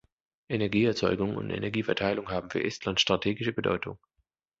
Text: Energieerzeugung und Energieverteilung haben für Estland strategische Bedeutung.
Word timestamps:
Energieerzeugung 0.49 1.35
und 1.37 1.51
Energieverteilung 1.51 2.31
haben 2.31 2.49
für 2.49 2.63
Estland 2.63 2.99
strategische 2.99 3.53
Bedeutung. 3.53 3.99